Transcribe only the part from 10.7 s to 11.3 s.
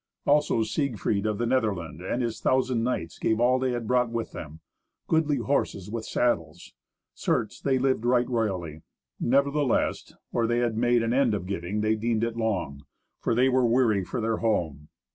made an